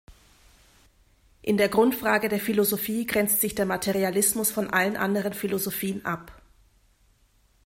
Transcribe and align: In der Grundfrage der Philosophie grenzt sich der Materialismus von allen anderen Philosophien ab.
In 1.43 1.57
der 1.57 1.69
Grundfrage 1.69 2.27
der 2.27 2.39
Philosophie 2.39 3.05
grenzt 3.05 3.39
sich 3.39 3.53
der 3.53 3.67
Materialismus 3.67 4.49
von 4.49 4.67
allen 4.71 4.97
anderen 4.97 5.33
Philosophien 5.33 6.03
ab. 6.05 6.41